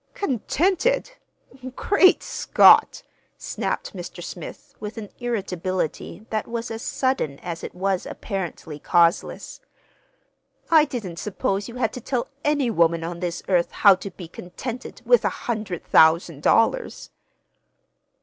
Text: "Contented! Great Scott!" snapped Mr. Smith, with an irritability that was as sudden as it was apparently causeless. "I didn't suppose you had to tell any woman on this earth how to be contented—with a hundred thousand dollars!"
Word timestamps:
"Contented! 0.15 1.11
Great 1.75 2.23
Scott!" 2.23 3.03
snapped 3.37 3.95
Mr. 3.95 4.23
Smith, 4.23 4.73
with 4.79 4.97
an 4.97 5.09
irritability 5.19 6.25
that 6.31 6.47
was 6.47 6.71
as 6.71 6.81
sudden 6.81 7.37
as 7.41 7.63
it 7.63 7.75
was 7.75 8.07
apparently 8.07 8.79
causeless. 8.79 9.61
"I 10.71 10.85
didn't 10.85 11.17
suppose 11.19 11.69
you 11.69 11.75
had 11.75 11.93
to 11.93 12.01
tell 12.01 12.29
any 12.43 12.71
woman 12.71 13.03
on 13.03 13.19
this 13.19 13.43
earth 13.47 13.69
how 13.69 13.93
to 13.93 14.09
be 14.09 14.27
contented—with 14.27 15.23
a 15.23 15.29
hundred 15.45 15.85
thousand 15.85 16.41
dollars!" 16.41 17.11